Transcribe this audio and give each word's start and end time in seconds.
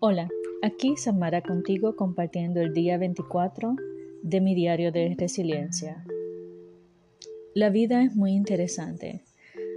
Hola, 0.00 0.28
aquí 0.62 0.96
Samara 0.96 1.42
contigo 1.42 1.96
compartiendo 1.96 2.60
el 2.60 2.72
día 2.72 2.98
24 2.98 3.74
de 4.22 4.40
mi 4.40 4.54
diario 4.54 4.92
de 4.92 5.16
resiliencia. 5.18 6.04
La 7.52 7.68
vida 7.70 8.04
es 8.04 8.14
muy 8.14 8.30
interesante. 8.30 9.24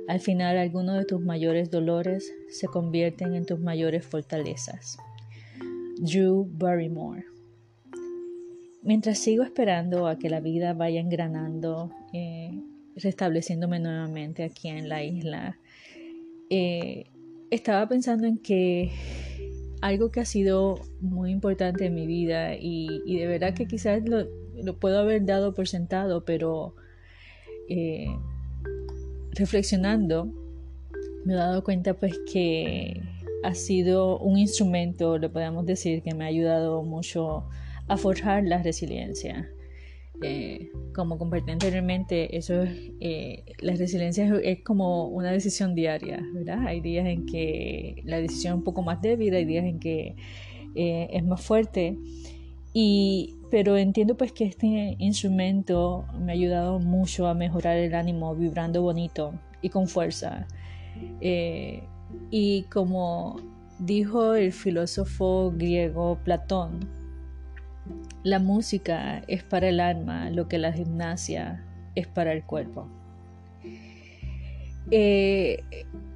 Al 0.08 0.20
final 0.20 0.60
algunos 0.60 1.00
de 1.00 1.06
tus 1.06 1.22
mayores 1.22 1.72
dolores 1.72 2.32
se 2.50 2.68
convierten 2.68 3.34
en 3.34 3.48
tus 3.48 3.60
mayores 3.60 4.06
fortalezas. 4.06 5.00
Drew 5.98 6.48
Barrymore. 6.52 7.26
Mientras 8.84 9.18
sigo 9.18 9.42
esperando 9.42 10.06
a 10.06 10.20
que 10.20 10.30
la 10.30 10.40
vida 10.40 10.74
vaya 10.74 11.00
engranando, 11.00 11.90
eh, 12.14 12.62
restableciéndome 12.96 13.80
nuevamente 13.80 14.44
aquí 14.44 14.68
en 14.68 14.88
la 14.88 15.04
isla, 15.04 15.58
eh, 16.52 17.06
estaba 17.50 17.88
pensando 17.90 18.28
en 18.28 18.38
que 18.38 18.92
algo 19.82 20.12
que 20.12 20.20
ha 20.20 20.26
sido 20.26 20.80
muy 21.00 21.32
importante 21.32 21.88
en 21.88 21.96
mi 21.96 22.06
vida 22.06 22.56
y, 22.56 23.02
de 23.06 23.28
verdad 23.28 23.54
que 23.54 23.68
quizás 23.68 24.02
lo, 24.08 24.28
puedo 24.80 25.00
haber 25.00 25.26
dado 25.26 25.54
por 25.54 25.68
sentado, 25.68 26.24
pero 26.24 26.76
eh, 27.68 28.08
reflexionando 29.32 30.32
me 31.26 31.34
he 31.34 31.36
dado 31.36 31.64
cuenta 31.64 31.94
pues 31.94 32.20
que 32.32 33.02
ha 33.44 33.54
sido 33.54 34.20
un 34.20 34.38
instrumento, 34.38 35.18
lo 35.18 35.32
podemos 35.32 35.66
decir, 35.66 36.04
que 36.04 36.14
me 36.14 36.26
ha 36.26 36.28
ayudado 36.28 36.84
mucho 36.84 37.46
a 37.88 37.98
forjar 37.98 38.44
la 38.44 38.62
resiliencia. 38.62 39.50
Eh, 40.22 40.72
como 40.94 41.18
compartí 41.18 41.52
anteriormente, 41.52 42.38
eso 42.38 42.64
es, 42.64 42.92
eh, 43.00 43.44
la 43.60 43.74
resiliencia 43.74 44.32
es, 44.44 44.62
como 44.64 45.08
una 45.08 45.32
decisión 45.32 45.74
diaria, 45.74 46.22
¿verdad? 46.34 46.68
Hay 46.68 46.82
días 46.82 47.08
en 47.08 47.26
que 47.26 48.02
la 48.06 48.18
decisión 48.18 48.54
es 48.54 48.58
un 48.58 48.64
poco 48.64 48.82
más 48.82 49.02
débil, 49.02 49.34
hay 49.34 49.46
días 49.46 49.66
en 49.66 49.80
que 49.80 50.16
eh, 50.76 51.08
es 51.12 51.24
más 51.24 51.42
fuerte, 51.42 51.98
y, 52.74 53.36
pero 53.50 53.78
entiendo 53.78 54.16
pues 54.16 54.32
que 54.32 54.46
este 54.46 54.96
instrumento 55.00 56.06
me 56.20 56.34
ha 56.34 56.36
ayudado 56.36 56.80
mucho 56.80 57.28
a 57.28 57.34
mejorar 57.34 57.78
el 57.78 57.96
ánimo, 57.96 58.36
vibrando 58.36 58.82
bonito 58.82 59.34
y 59.62 59.70
con 59.70 59.88
fuerza. 59.88 60.48
y 62.30 62.64
como 62.64 63.38
dijo 63.80 64.36
el 64.36 64.52
filósofo 64.52 65.52
griego 65.56 66.20
Platón, 66.24 67.01
la 68.24 68.40
música 68.40 69.24
es 69.28 69.44
para 69.44 69.70
el 69.70 69.80
alma 69.80 70.30
lo 70.30 70.48
que 70.48 70.58
la 70.58 70.72
gimnasia 70.72 71.64
es 71.96 72.08
para 72.08 72.34
el 72.34 72.44
cuerpo. 72.44 72.88
Eh, 74.92 75.64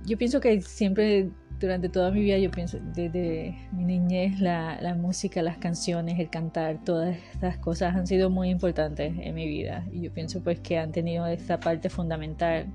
yo 0.05 0.17
pienso 0.17 0.39
que 0.39 0.61
siempre, 0.61 1.29
durante 1.59 1.89
toda 1.89 2.11
mi 2.11 2.21
vida, 2.21 2.37
yo 2.37 2.51
pienso, 2.51 2.77
desde 2.93 3.55
mi 3.71 3.85
niñez, 3.85 4.39
la, 4.39 4.95
música, 4.99 5.41
las 5.41 5.57
canciones, 5.57 6.19
el 6.19 6.29
cantar, 6.29 6.83
todas 6.83 7.17
estas 7.33 7.57
cosas 7.57 7.95
han 7.95 8.05
sido 8.07 8.29
muy 8.29 8.49
importantes 8.49 9.13
en 9.17 9.35
mi 9.35 9.47
vida. 9.47 9.85
Y 9.91 10.01
yo 10.01 10.13
pienso 10.13 10.43
pues 10.43 10.59
que 10.59 10.77
han 10.77 10.91
tenido 10.91 11.25
esta 11.27 11.59
parte 11.59 11.89
fundamental 11.89 12.67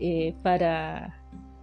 eh, 0.00 0.34
para, 0.42 1.20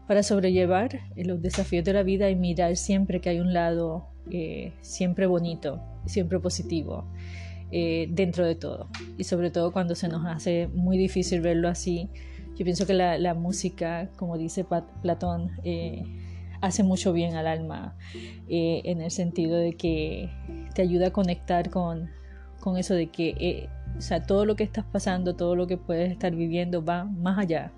para 0.08 0.24
sobrellevar 0.24 1.00
los 1.16 1.42
desafíos 1.42 1.84
de 1.86 1.94
la 1.94 2.04
vida 2.04 2.30
y 2.30 2.36
mirar 2.36 2.76
siempre 2.76 3.20
que 3.22 3.30
hay 3.30 3.40
un 3.40 3.54
lado 3.54 4.13
eh, 4.32 4.74
siempre 4.82 5.26
bonito, 5.26 5.82
siempre 6.06 6.40
positivo 6.40 7.06
eh, 7.72 8.08
dentro 8.12 8.46
de 8.46 8.56
todo. 8.56 8.88
Y 9.18 9.24
sobre 9.24 9.52
todo 9.52 9.72
cuando 9.72 9.96
se 9.96 10.08
nos 10.08 10.26
hace 10.26 10.68
muy 10.74 10.98
difícil 10.98 11.42
verlo 11.42 11.70
así. 11.70 12.10
Yo 12.56 12.66
pienso 12.66 12.86
que 12.86 12.94
la, 12.94 13.34
música, 13.34 14.10
como 14.16 14.38
dice 14.38 14.66
Platón, 15.02 15.52
eh, 15.64 16.04
hace 16.62 16.84
mucho 16.84 17.12
bien 17.12 17.36
al 17.36 17.48
alma 17.48 17.98
en 18.48 19.02
el 19.02 19.10
sentido 19.10 19.58
de 19.58 19.74
que 19.74 20.30
te 20.76 20.84
ayuda 20.84 21.08
a 21.08 21.12
conectar 21.12 21.72
con, 21.72 22.12
con 22.60 22.78
eso 22.78 22.94
de 22.94 23.08
que 23.08 23.68
o 23.98 24.02
sea, 24.02 24.24
todo 24.24 24.46
lo 24.46 24.56
que 24.56 24.64
estás 24.64 24.86
pasando, 24.86 25.36
todo 25.36 25.56
lo 25.56 25.68
que 25.68 25.78
puedes 25.78 26.12
estar 26.12 26.36
viviendo 26.36 26.84
va 26.84 27.06
más 27.06 27.38
allá 27.38 27.72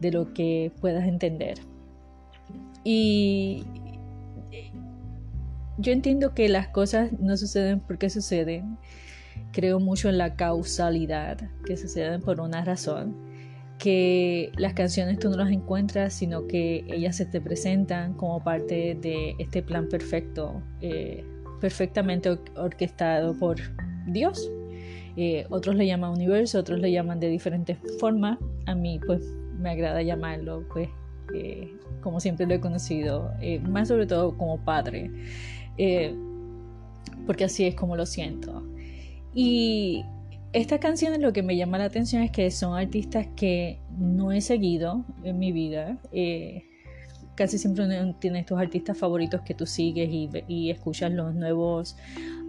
de 0.00 0.12
lo 0.12 0.32
que 0.32 0.72
puedas 0.80 1.06
entender. 1.06 1.58
Y, 2.84 3.64
yo 5.78 5.92
entiendo 5.92 6.34
que 6.34 6.48
las 6.48 6.68
cosas 6.68 7.12
no 7.18 7.36
suceden 7.36 7.80
porque 7.80 8.10
suceden. 8.10 8.78
Creo 9.52 9.80
mucho 9.80 10.08
en 10.08 10.18
la 10.18 10.34
causalidad, 10.34 11.38
que 11.66 11.76
suceden 11.76 12.22
por 12.22 12.40
una 12.40 12.64
razón. 12.64 13.14
Que 13.78 14.52
las 14.56 14.72
canciones 14.72 15.18
tú 15.18 15.28
no 15.28 15.36
las 15.36 15.50
encuentras, 15.50 16.14
sino 16.14 16.46
que 16.46 16.84
ellas 16.88 17.16
se 17.16 17.26
te 17.26 17.40
presentan 17.42 18.14
como 18.14 18.42
parte 18.42 18.96
de 19.00 19.34
este 19.38 19.62
plan 19.62 19.88
perfecto, 19.88 20.62
eh, 20.80 21.24
perfectamente 21.60 22.38
orquestado 22.56 23.34
por 23.38 23.56
Dios. 24.06 24.50
Eh, 25.18 25.46
otros 25.50 25.76
le 25.76 25.86
llaman 25.86 26.12
universo, 26.12 26.58
otros 26.58 26.80
le 26.80 26.90
llaman 26.90 27.20
de 27.20 27.28
diferentes 27.28 27.76
formas. 27.98 28.38
A 28.64 28.74
mí, 28.74 28.98
pues, 29.06 29.20
me 29.58 29.70
agrada 29.70 30.02
llamarlo, 30.02 30.64
pues, 30.72 30.88
eh, 31.34 31.70
como 32.00 32.20
siempre 32.20 32.46
lo 32.46 32.54
he 32.54 32.60
conocido, 32.60 33.30
más 33.68 33.88
sobre 33.88 34.06
todo 34.06 34.36
como 34.38 34.58
padre. 34.64 35.10
Eh, 35.78 36.14
porque 37.26 37.44
así 37.44 37.66
es 37.66 37.74
como 37.74 37.96
lo 37.96 38.06
siento. 38.06 38.62
Y 39.34 40.04
estas 40.52 40.78
canciones 40.78 41.20
lo 41.20 41.32
que 41.32 41.42
me 41.42 41.56
llama 41.56 41.78
la 41.78 41.84
atención 41.84 42.22
es 42.22 42.30
que 42.30 42.50
son 42.50 42.76
artistas 42.76 43.26
que 43.36 43.80
no 43.98 44.32
he 44.32 44.40
seguido 44.40 45.04
en 45.24 45.38
mi 45.38 45.52
vida. 45.52 45.98
Eh, 46.12 46.64
casi 47.34 47.58
siempre 47.58 47.86
tienes 48.18 48.46
tus 48.46 48.58
artistas 48.58 48.96
favoritos 48.96 49.42
que 49.42 49.54
tú 49.54 49.66
sigues 49.66 50.08
y, 50.10 50.30
y, 50.48 50.70
escuchas 50.70 51.12
los 51.12 51.34
nuevos 51.34 51.96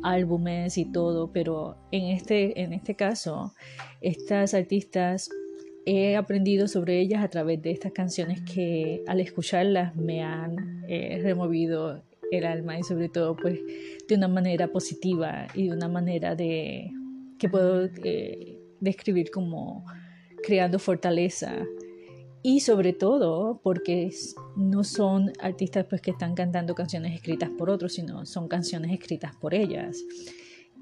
álbumes 0.03 0.77
y 0.77 0.85
todo, 0.85 1.31
pero 1.33 1.77
en 1.91 2.05
este, 2.05 2.61
en 2.61 2.71
este 2.71 2.95
caso, 2.95 3.53
estas 4.01 4.53
artistas 4.53 5.29
he 5.85 6.15
aprendido 6.15 6.67
sobre 6.67 6.99
ellas 6.99 7.23
a 7.23 7.29
través 7.29 7.61
de 7.61 7.71
estas 7.71 7.94
canciones 7.94 8.41
que 8.41 9.03
al 9.07 9.21
escucharlas 9.21 9.95
me 9.95 10.21
han 10.21 10.83
eh, 10.88 11.19
removido 11.23 12.03
el 12.31 12.45
alma 12.45 12.79
y 12.79 12.83
sobre 12.83 13.09
todo 13.09 13.35
pues 13.35 13.59
de 14.07 14.15
una 14.15 14.27
manera 14.27 14.71
positiva 14.71 15.47
y 15.53 15.67
de 15.67 15.75
una 15.75 15.88
manera 15.88 16.35
de 16.35 16.91
que 17.38 17.49
puedo 17.49 17.89
eh, 18.03 18.59
describir 18.79 19.31
como 19.31 19.85
creando 20.43 20.79
fortaleza. 20.79 21.53
Y 22.43 22.61
sobre 22.61 22.93
todo 22.93 23.59
porque 23.63 24.11
no 24.55 24.83
son 24.83 25.33
artistas 25.39 25.85
pues 25.89 26.01
que 26.01 26.11
están 26.11 26.33
cantando 26.33 26.75
canciones 26.75 27.13
escritas 27.13 27.49
por 27.49 27.69
otros 27.69 27.93
sino 27.93 28.25
son 28.25 28.47
canciones 28.47 28.91
escritas 28.91 29.35
por 29.35 29.53
ellas 29.53 30.01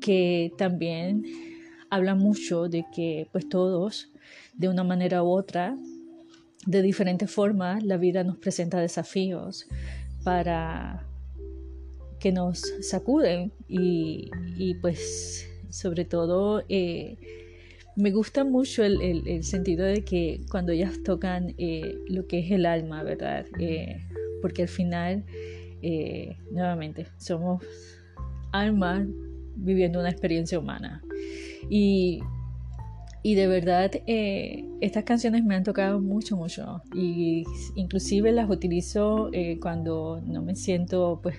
que 0.01 0.51
también 0.57 1.23
hablan 1.89 2.19
mucho 2.19 2.67
de 2.67 2.85
que 2.94 3.27
pues 3.31 3.47
todos 3.50 4.12
de 4.53 4.69
una 4.69 4.83
manera 4.83 5.23
u 5.23 5.27
otra 5.27 5.75
de 6.67 6.81
diferentes 6.81 7.31
formas 7.31 7.83
la 7.83 7.97
vida 7.97 8.23
nos 8.23 8.38
presenta 8.38 8.79
desafíos 8.79 9.67
para 10.23 11.07
que 12.19 12.31
nos 12.31 12.61
sacuden 12.81 13.51
y, 13.67 14.29
pues 14.81 15.49
sobre 15.69 16.05
todo 16.05 16.63
eh, 16.69 17.17
me 17.95 18.11
gusta 18.11 18.43
mucho 18.43 18.83
el, 18.83 19.43
sentido 19.43 19.85
de 19.85 20.03
que 20.03 20.41
cuando 20.49 20.71
ellas 20.71 21.01
tocan 21.03 21.53
eh, 21.57 21.97
lo 22.07 22.27
que 22.27 22.39
es 22.39 22.51
el 22.51 22.65
alma, 22.65 23.03
¿verdad? 23.03 23.45
Eh, 23.59 24.01
porque 24.41 24.63
al 24.63 24.67
final, 24.67 25.23
nuevamente, 26.51 27.07
somos 27.17 27.63
almas 28.51 29.07
viviendo 29.55 29.99
una 29.99 30.09
experiencia 30.09 30.59
humana. 30.59 31.01
Y, 31.69 32.19
y 33.23 33.35
de 33.35 33.47
verdad, 33.47 33.91
estas 34.81 35.03
canciones 35.06 35.44
me 35.44 35.56
han 35.56 35.63
tocado 35.63 36.01
mucho, 36.01 36.35
mucho. 36.35 36.81
Y 36.94 37.44
inclusive 37.75 38.31
las 38.33 38.50
utilizo 38.50 39.31
cuando 39.61 40.21
no 40.25 40.41
me 40.41 40.56
siento, 40.56 41.21
pues, 41.23 41.38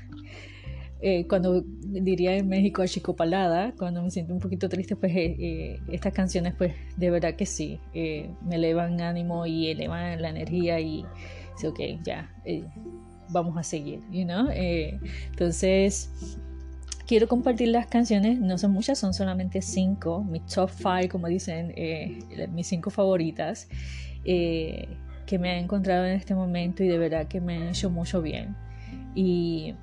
eh, 1.01 1.27
cuando 1.29 1.63
diría 1.63 2.37
en 2.37 2.49
México 2.49 2.81
achicopalada, 2.81 3.73
cuando 3.77 4.03
me 4.03 4.11
siento 4.11 4.33
un 4.33 4.41
poquito 4.41 4.69
triste, 4.69 4.97
pues 4.97 5.15
eh, 5.15 5.37
eh, 5.39 5.81
estas 5.89 6.15
canciones 6.15 6.55
pues 6.57 6.73
de 6.97 7.11
verdad 7.11 7.35
que 7.35 7.45
sí, 7.45 7.79
me 7.93 8.57
elevan 8.57 9.01
ánimo 9.01 9.45
y 9.47 9.69
elevan 9.69 10.23
la 10.23 10.31
energía 10.31 10.81
y 10.81 11.05
sí, 11.57 11.67
ok, 11.67 11.81
ya, 12.03 12.33
vamos 13.29 13.59
a 13.59 13.63
seguir, 13.63 14.01
you 14.11 14.25
know? 14.25 14.49
entonces, 14.51 16.39
quiero 17.07 17.29
compartir 17.29 17.69
las 17.69 17.87
canciones, 17.89 18.41
no 18.41 18.57
son 18.57 18.71
muchas, 18.71 18.99
son 18.99 19.13
solamente 19.13 19.61
cinco, 19.61 20.25
mi 20.25 20.41
top 20.41 20.71
five, 20.71 21.11
como 21.11 21.27
dicen, 21.27 21.75
mis 22.55 22.69
cinco 22.69 22.89
favoritas, 22.89 23.69
que 24.25 25.39
me 25.39 25.57
he 25.57 25.59
encontrado 25.59 26.07
en 26.07 26.13
este 26.13 26.35
momento 26.35 26.83
y 26.83 26.89
de 26.89 26.97
verdad 26.97 27.29
que 27.29 27.43
me 27.43 27.57
han 27.57 27.69
hecho 27.69 27.91
mucho 27.91 28.23
bien. 28.23 28.57
Y 29.15 29.75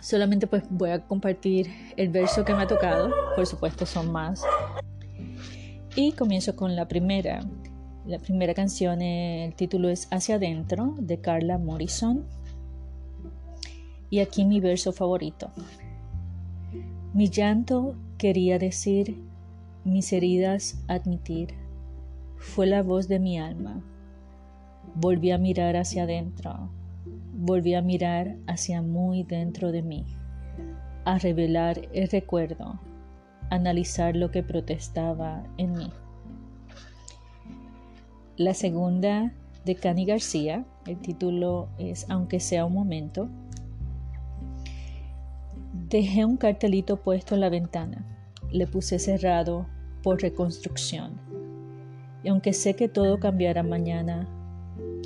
Solamente 0.00 0.46
pues 0.46 0.62
voy 0.70 0.90
a 0.90 1.04
compartir 1.06 1.70
el 1.96 2.10
verso 2.10 2.44
que 2.44 2.54
me 2.54 2.62
ha 2.62 2.66
tocado, 2.66 3.10
por 3.34 3.46
supuesto 3.46 3.84
son 3.84 4.12
más. 4.12 4.44
Y 5.96 6.12
comienzo 6.12 6.54
con 6.54 6.76
la 6.76 6.86
primera. 6.86 7.40
La 8.06 8.18
primera 8.18 8.54
canción, 8.54 9.02
el 9.02 9.54
título 9.54 9.88
es 9.88 10.08
Hacia 10.10 10.36
adentro 10.36 10.94
de 10.98 11.20
Carla 11.20 11.58
Morrison. 11.58 12.24
Y 14.08 14.20
aquí 14.20 14.44
mi 14.44 14.60
verso 14.60 14.92
favorito. 14.92 15.50
Mi 17.12 17.28
llanto 17.28 17.96
quería 18.16 18.58
decir, 18.58 19.20
mis 19.84 20.12
heridas 20.12 20.82
admitir. 20.86 21.54
Fue 22.36 22.66
la 22.66 22.82
voz 22.82 23.08
de 23.08 23.18
mi 23.18 23.38
alma. 23.38 23.82
Volví 24.94 25.32
a 25.32 25.38
mirar 25.38 25.76
hacia 25.76 26.04
adentro. 26.04 26.70
Volví 27.34 27.74
a 27.74 27.82
mirar 27.82 28.36
hacia 28.46 28.82
muy 28.82 29.22
dentro 29.22 29.72
de 29.72 29.82
mí. 29.82 30.04
A 31.04 31.18
revelar 31.18 31.88
el 31.92 32.08
recuerdo. 32.08 32.80
Analizar 33.50 34.16
lo 34.16 34.30
que 34.30 34.42
protestaba 34.42 35.44
en 35.56 35.72
mí. 35.72 35.90
La 38.36 38.54
segunda 38.54 39.32
de 39.64 39.74
Cani 39.74 40.04
García, 40.04 40.64
el 40.86 40.98
título 40.98 41.68
es 41.78 42.06
Aunque 42.08 42.40
sea 42.40 42.64
un 42.64 42.74
momento. 42.74 43.28
Dejé 45.88 46.24
un 46.24 46.36
cartelito 46.36 46.98
puesto 46.98 47.34
en 47.34 47.40
la 47.40 47.48
ventana. 47.48 48.04
Le 48.50 48.66
puse 48.66 48.98
cerrado 48.98 49.66
por 50.02 50.22
reconstrucción. 50.22 51.20
Y 52.22 52.28
aunque 52.28 52.52
sé 52.52 52.74
que 52.74 52.88
todo 52.88 53.18
cambiará 53.18 53.62
mañana, 53.62 54.26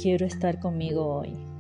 quiero 0.01 0.27
estar 0.27 0.59
conmigo 0.59 1.07
hoy. 1.07 1.52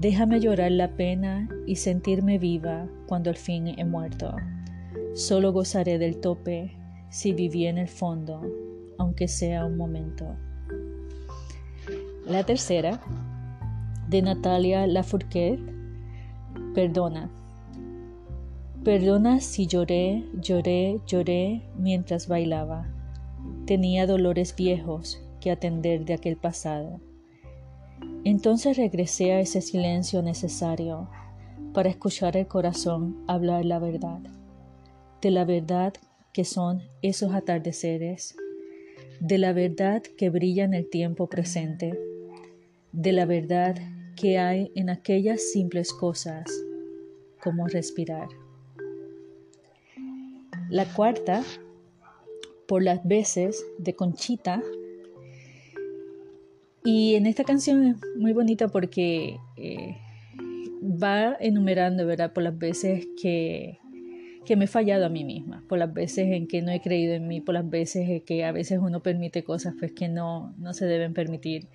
Déjame 0.00 0.40
llorar 0.40 0.72
la 0.72 0.96
pena 0.96 1.48
y 1.66 1.76
sentirme 1.76 2.38
viva 2.38 2.88
cuando 3.06 3.28
al 3.28 3.36
fin 3.36 3.68
he 3.68 3.84
muerto. 3.84 4.34
Solo 5.14 5.52
gozaré 5.52 5.98
del 5.98 6.20
tope 6.20 6.74
si 7.10 7.34
viví 7.34 7.66
en 7.66 7.76
el 7.76 7.88
fondo 7.88 8.40
aunque 9.00 9.28
sea 9.28 9.64
un 9.64 9.78
momento. 9.78 10.36
La 12.26 12.44
tercera, 12.44 13.00
de 14.08 14.20
Natalia 14.20 14.86
Lafourcade, 14.86 15.58
perdona. 16.74 17.30
Perdona 18.84 19.40
si 19.40 19.66
lloré, 19.66 20.24
lloré, 20.34 21.00
lloré 21.06 21.62
mientras 21.78 22.28
bailaba. 22.28 22.88
Tenía 23.66 24.06
dolores 24.06 24.54
viejos 24.54 25.22
que 25.40 25.50
atender 25.50 26.04
de 26.04 26.12
aquel 26.12 26.36
pasado. 26.36 27.00
Entonces 28.24 28.76
regresé 28.76 29.32
a 29.32 29.40
ese 29.40 29.60
silencio 29.60 30.22
necesario 30.22 31.08
para 31.72 31.88
escuchar 31.88 32.36
el 32.36 32.46
corazón 32.46 33.24
hablar 33.26 33.64
la 33.64 33.78
verdad, 33.78 34.20
de 35.20 35.30
la 35.30 35.44
verdad 35.44 35.94
que 36.32 36.44
son 36.44 36.82
esos 37.02 37.32
atardeceres 37.32 38.36
de 39.20 39.36
la 39.36 39.52
verdad 39.52 40.02
que 40.02 40.30
brilla 40.30 40.64
en 40.64 40.72
el 40.72 40.88
tiempo 40.88 41.28
presente, 41.28 41.98
de 42.92 43.12
la 43.12 43.26
verdad 43.26 43.76
que 44.16 44.38
hay 44.38 44.72
en 44.74 44.88
aquellas 44.88 45.42
simples 45.52 45.92
cosas 45.92 46.50
como 47.42 47.66
respirar. 47.66 48.28
La 50.70 50.86
cuarta, 50.86 51.44
por 52.66 52.82
las 52.82 53.06
veces, 53.06 53.64
de 53.78 53.94
Conchita. 53.94 54.62
Y 56.84 57.14
en 57.14 57.26
esta 57.26 57.44
canción 57.44 57.84
es 57.84 57.96
muy 58.16 58.32
bonita 58.32 58.68
porque 58.68 59.36
eh, 59.56 59.96
va 60.82 61.36
enumerando, 61.40 62.06
¿verdad? 62.06 62.32
Por 62.32 62.42
las 62.42 62.58
veces 62.58 63.06
que 63.20 63.80
que 64.44 64.56
me 64.56 64.64
he 64.64 64.68
fallado 64.68 65.06
a 65.06 65.08
mí 65.08 65.24
misma, 65.24 65.62
por 65.68 65.78
las 65.78 65.92
veces 65.92 66.28
en 66.32 66.48
que 66.48 66.62
no 66.62 66.72
he 66.72 66.80
creído 66.80 67.14
en 67.14 67.28
mí, 67.28 67.40
por 67.40 67.54
las 67.54 67.68
veces 67.68 68.08
en 68.08 68.20
que 68.22 68.44
a 68.44 68.52
veces 68.52 68.80
uno 68.82 69.00
permite 69.00 69.44
cosas 69.44 69.74
pues 69.78 69.92
que 69.92 70.08
no, 70.08 70.54
no 70.58 70.72
se 70.72 70.86
deben 70.86 71.14
permitir. 71.14 71.68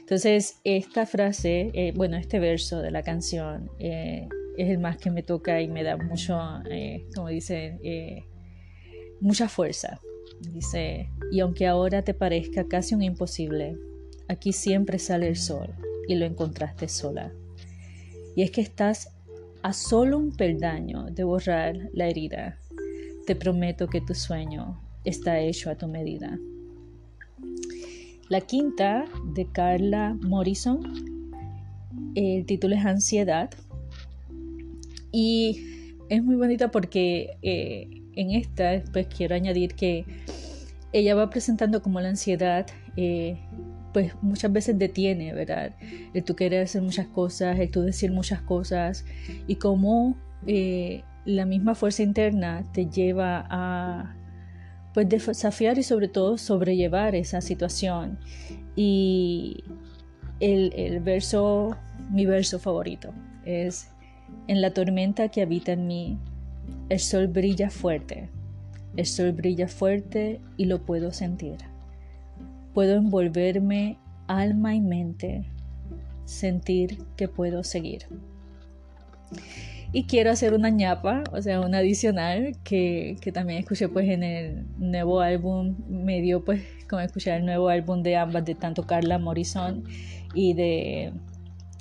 Entonces, 0.00 0.60
esta 0.64 1.06
frase, 1.06 1.70
eh, 1.74 1.92
bueno, 1.94 2.16
este 2.16 2.38
verso 2.38 2.82
de 2.82 2.90
la 2.90 3.02
canción 3.02 3.70
eh, 3.78 4.28
es 4.56 4.68
el 4.68 4.78
más 4.78 4.96
que 4.96 5.10
me 5.10 5.22
toca 5.22 5.60
y 5.60 5.68
me 5.68 5.82
da 5.82 5.96
mucho, 5.96 6.38
eh, 6.70 7.06
como 7.14 7.28
dice, 7.28 7.78
mucha 9.20 9.48
fuerza. 9.48 10.00
Dice, 10.52 11.08
y 11.32 11.40
aunque 11.40 11.66
ahora 11.66 12.02
te 12.02 12.14
parezca 12.14 12.68
casi 12.68 12.94
un 12.94 13.02
imposible, 13.02 13.76
aquí 14.28 14.52
siempre 14.52 14.98
sale 14.98 15.28
el 15.28 15.36
sol 15.36 15.74
y 16.06 16.14
lo 16.14 16.26
encontraste 16.26 16.88
sola. 16.88 17.32
Y 18.36 18.42
es 18.42 18.50
que 18.50 18.60
estás 18.60 19.10
a 19.62 19.72
solo 19.72 20.18
un 20.18 20.32
peldaño 20.32 21.04
de 21.04 21.24
borrar 21.24 21.76
la 21.92 22.06
herida. 22.06 22.58
Te 23.26 23.34
prometo 23.34 23.88
que 23.88 24.00
tu 24.00 24.14
sueño 24.14 24.80
está 25.04 25.40
hecho 25.40 25.70
a 25.70 25.74
tu 25.74 25.88
medida. 25.88 26.38
La 28.28 28.42
quinta 28.42 29.06
de 29.34 29.46
Carla 29.50 30.16
Morrison, 30.20 30.82
el 32.14 32.44
título 32.44 32.76
es 32.76 32.84
Ansiedad 32.84 33.50
y 35.10 35.94
es 36.08 36.22
muy 36.22 36.36
bonita 36.36 36.70
porque 36.70 37.38
eh, 37.42 37.88
en 38.14 38.32
esta 38.32 38.82
pues 38.92 39.06
quiero 39.06 39.34
añadir 39.34 39.74
que 39.74 40.04
ella 40.92 41.14
va 41.14 41.30
presentando 41.30 41.82
como 41.82 42.00
la 42.00 42.08
ansiedad 42.08 42.66
eh, 42.96 43.38
pues 43.92 44.12
muchas 44.22 44.52
veces 44.52 44.78
detiene, 44.78 45.32
¿verdad? 45.32 45.74
El 46.14 46.24
tú 46.24 46.36
querer 46.36 46.64
hacer 46.64 46.82
muchas 46.82 47.06
cosas, 47.06 47.58
el 47.58 47.70
tú 47.70 47.82
decir 47.82 48.12
muchas 48.12 48.40
cosas 48.42 49.04
y 49.46 49.56
cómo 49.56 50.16
eh, 50.46 51.02
la 51.24 51.44
misma 51.46 51.74
fuerza 51.74 52.02
interna 52.02 52.64
te 52.72 52.86
lleva 52.86 53.46
a 53.50 54.14
pues 54.94 55.08
desafiar 55.08 55.78
y 55.78 55.82
sobre 55.82 56.08
todo 56.08 56.38
sobrellevar 56.38 57.14
esa 57.14 57.40
situación. 57.40 58.18
Y 58.76 59.64
el, 60.40 60.72
el 60.76 61.00
verso, 61.00 61.76
mi 62.10 62.26
verso 62.26 62.58
favorito 62.58 63.12
es, 63.44 63.90
en 64.46 64.60
la 64.60 64.72
tormenta 64.72 65.28
que 65.28 65.42
habita 65.42 65.72
en 65.72 65.86
mí, 65.86 66.18
el 66.88 66.98
sol 67.00 67.28
brilla 67.28 67.70
fuerte, 67.70 68.30
el 68.96 69.06
sol 69.06 69.32
brilla 69.32 69.68
fuerte 69.68 70.40
y 70.56 70.66
lo 70.66 70.84
puedo 70.84 71.12
sentir 71.12 71.67
puedo 72.78 72.94
envolverme 72.94 73.98
alma 74.28 74.72
y 74.72 74.80
mente, 74.80 75.50
sentir 76.26 77.02
que 77.16 77.26
puedo 77.26 77.64
seguir. 77.64 78.06
Y 79.90 80.04
quiero 80.04 80.30
hacer 80.30 80.54
una 80.54 80.70
ñapa, 80.70 81.24
o 81.32 81.42
sea, 81.42 81.60
una 81.60 81.78
adicional 81.78 82.56
que, 82.62 83.18
también 83.34 83.58
escuché 83.58 83.88
pues 83.88 84.08
en 84.08 84.22
el 84.22 84.64
nuevo 84.78 85.20
álbum, 85.20 85.74
me 85.88 86.20
dio 86.20 86.44
pues 86.44 86.62
como 86.88 87.02
escuchar 87.02 87.40
el 87.40 87.46
nuevo 87.46 87.68
álbum 87.68 88.04
de 88.04 88.14
ambas, 88.14 88.44
de 88.44 88.54
tanto 88.54 88.84
Carla 88.86 89.18
Morrison 89.18 89.82
y 90.32 90.54
de 90.54 91.12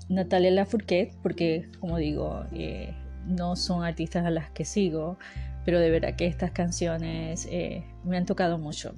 Natalia 0.09 0.49
Lafourcade, 0.49 1.11
porque 1.21 1.69
como 1.79 1.97
digo, 1.97 2.43
eh, 2.53 2.91
no 3.27 3.55
son 3.55 3.83
artistas 3.83 4.25
a 4.25 4.31
las 4.31 4.49
que 4.49 4.65
sigo, 4.65 5.19
pero 5.63 5.79
de 5.79 5.91
verdad 5.91 6.15
que 6.15 6.25
estas 6.25 6.49
canciones 6.49 7.47
eh, 7.51 7.83
me 8.03 8.17
han 8.17 8.25
tocado 8.25 8.57
mucho. 8.57 8.95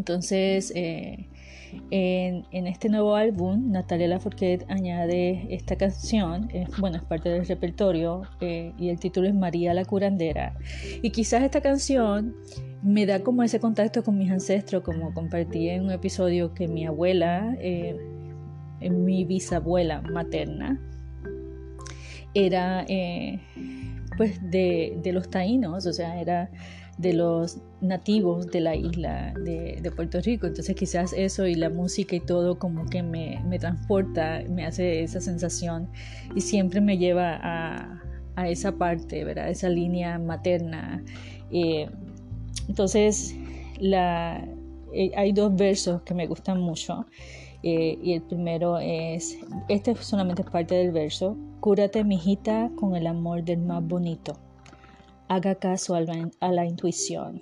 Entonces, 0.00 0.72
eh, 0.74 1.26
en, 1.90 2.66
este 2.66 2.88
nuevo 2.88 3.16
álbum, 3.16 3.70
Natalia 3.70 4.08
Lafourcade 4.08 4.64
añade 4.68 5.46
esta 5.50 5.76
canción, 5.76 6.48
bueno, 6.78 6.96
es 6.96 7.02
parte 7.02 7.28
del 7.28 7.46
repertorio, 7.46 8.22
eh, 8.40 8.72
y 8.78 8.88
el 8.88 8.98
título 8.98 9.28
es 9.28 9.34
María 9.34 9.74
la 9.74 9.84
curandera. 9.84 10.56
Y 11.02 11.10
quizás 11.10 11.42
esta 11.42 11.60
canción 11.60 12.34
me 12.82 13.04
da 13.04 13.20
como 13.20 13.42
ese 13.42 13.60
contacto 13.60 14.02
con 14.02 14.16
mis 14.16 14.30
ancestros, 14.30 14.82
como 14.82 15.12
compartí 15.12 15.68
en 15.68 15.84
un 15.84 15.90
episodio 15.90 16.54
que 16.54 16.66
mi 16.66 16.86
abuela, 16.86 17.54
eh, 17.60 17.94
mi 18.80 19.26
bisabuela 19.26 20.00
materna, 20.00 20.80
era 22.32 22.86
pues 24.16 24.40
de, 24.50 24.98
de 25.02 25.12
los 25.12 25.28
taínos, 25.28 25.84
o 25.84 25.92
sea, 25.92 26.18
era 26.18 26.50
de 27.00 27.14
los 27.14 27.58
nativos 27.80 28.48
de 28.48 28.60
la 28.60 28.76
isla 28.76 29.32
de, 29.42 29.90
Puerto 29.96 30.20
Rico. 30.20 30.46
Entonces 30.46 30.76
quizás 30.76 31.12
eso 31.14 31.46
y 31.46 31.54
la 31.54 31.70
música 31.70 32.14
y 32.14 32.20
todo 32.20 32.58
como 32.58 32.86
que 32.86 33.02
me, 33.02 33.40
transporta, 33.58 34.42
me 34.48 34.66
hace 34.66 35.02
esa 35.02 35.20
sensación 35.20 35.88
y 36.34 36.42
siempre 36.42 36.80
me 36.80 36.98
lleva 36.98 37.40
a, 37.42 37.96
esa 38.46 38.72
parte, 38.72 39.22
¿verdad? 39.24 39.50
Esa 39.50 39.68
línea 39.68 40.18
materna. 40.18 41.04
Eh, 41.50 41.90
entonces 42.68 43.34
la, 43.78 44.48
eh, 44.94 45.10
hay 45.14 45.32
dos 45.32 45.54
versos 45.54 46.00
que 46.02 46.14
me 46.14 46.26
gustan 46.26 46.60
mucho. 46.60 47.06
Eh, 47.62 47.98
y 48.02 48.14
el 48.14 48.22
primero 48.22 48.78
es, 48.78 49.36
este 49.68 49.94
solamente 49.96 50.40
es 50.40 50.50
parte 50.50 50.74
del 50.76 50.92
verso, 50.92 51.36
cúrate 51.60 52.02
mijita 52.02 52.70
con 52.76 52.96
el 52.96 53.06
amor 53.06 53.44
del 53.44 53.58
más 53.58 53.86
bonito 53.86 54.38
haga 55.30 55.54
caso 55.54 55.94
a 55.94 56.00
la, 56.00 56.66
intuición. 56.66 57.40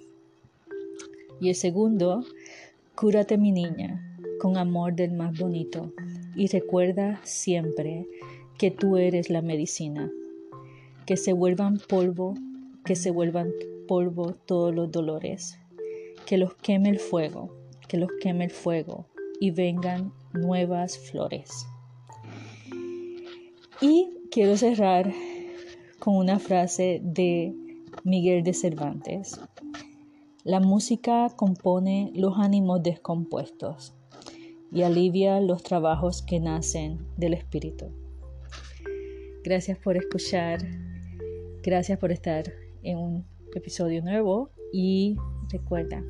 Y 1.41 1.49
el 1.49 1.55
segundo, 1.55 2.23
cúrate 2.95 3.39
mi 3.39 3.51
niña 3.51 4.05
con 4.39 4.59
amor 4.59 4.95
del 4.95 5.13
más 5.13 5.39
bonito 5.39 5.95
y 6.37 6.49
recuerda 6.49 7.19
siempre 7.25 8.07
que 8.59 8.71
tú 8.71 8.99
eres 8.99 9.31
la 9.31 9.41
medicina. 9.41 10.13
Que 11.07 11.17
se 11.17 11.33
vuelvan 11.33 11.79
polvo, 11.79 12.35
que 12.85 12.95
se 12.95 13.11
vuelvan 13.11 13.53
polvo 13.87 14.35
todos 14.35 14.75
los 14.75 14.93
dolores. 14.93 15.59
Que 16.27 16.37
los 16.37 16.55
queme 16.57 16.91
el 16.91 16.99
fuego, 16.99 17.57
que 17.89 17.97
los 17.97 18.11
queme 18.21 18.45
el 18.45 18.51
fuego 18.51 19.07
y 19.41 19.51
vengan 19.51 20.13
nuevas 20.35 20.99
flores. 20.99 21.67
Y 23.81 24.11
quiero 24.31 24.59
cerrar 24.59 25.11
con 25.99 26.17
una 26.17 26.39
frase 26.39 27.01
de 27.03 27.55
Miguel 28.05 28.43
de 28.43 28.55
Cervantes. 28.55 29.41
La 30.45 30.61
música 30.61 31.29
compone 31.37 32.13
los 32.15 32.39
ánimos 32.39 32.83
descompuestos 32.83 33.95
y 34.73 34.83
alivia 34.83 35.41
los 35.41 35.63
trabajos 35.63 36.23
que 36.23 36.41
nacen 36.41 37.07
del 37.17 37.35
espíritu. 37.35 37.87
Gracias 39.45 39.79
por 39.79 39.97
escuchar, 39.97 40.61
gracias 41.63 41.99
por 41.99 42.13
estar 42.13 42.45
en 42.83 42.99
un 42.99 43.27
episodio 43.55 44.03
nuevo 44.03 44.51
y 44.73 45.17
recuerda, 45.51 46.03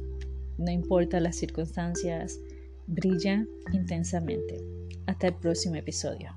no 0.58 0.70
importa 0.70 1.20
las 1.20 1.36
circunstancias, 1.36 2.38
brilla 2.86 3.46
intensamente. 3.72 4.60
Hasta 5.06 5.28
el 5.28 5.34
próximo 5.34 5.76
episodio. 5.76 6.34